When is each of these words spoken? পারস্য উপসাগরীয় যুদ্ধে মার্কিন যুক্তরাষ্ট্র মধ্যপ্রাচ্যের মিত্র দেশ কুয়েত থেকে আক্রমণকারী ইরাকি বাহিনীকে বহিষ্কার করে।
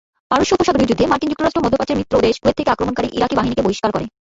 পারস্য 0.31 0.55
উপসাগরীয় 0.57 0.89
যুদ্ধে 0.89 1.05
মার্কিন 1.11 1.29
যুক্তরাষ্ট্র 1.31 1.63
মধ্যপ্রাচ্যের 1.63 1.99
মিত্র 1.99 2.15
দেশ 2.27 2.35
কুয়েত 2.41 2.55
থেকে 2.59 2.73
আক্রমণকারী 2.73 3.07
ইরাকি 3.17 3.33
বাহিনীকে 3.39 3.65
বহিষ্কার 3.65 3.89
করে। 3.95 4.05